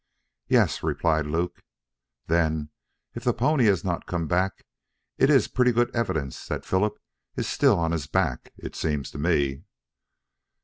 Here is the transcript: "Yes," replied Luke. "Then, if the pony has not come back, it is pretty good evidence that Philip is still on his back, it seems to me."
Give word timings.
"Yes," 0.47 0.81
replied 0.81 1.27
Luke. 1.27 1.61
"Then, 2.25 2.71
if 3.13 3.23
the 3.23 3.35
pony 3.35 3.65
has 3.65 3.83
not 3.83 4.07
come 4.07 4.27
back, 4.27 4.65
it 5.19 5.29
is 5.29 5.47
pretty 5.47 5.71
good 5.71 5.95
evidence 5.95 6.47
that 6.47 6.65
Philip 6.65 6.99
is 7.35 7.47
still 7.47 7.77
on 7.77 7.91
his 7.91 8.07
back, 8.07 8.51
it 8.57 8.75
seems 8.75 9.11
to 9.11 9.19
me." 9.19 9.61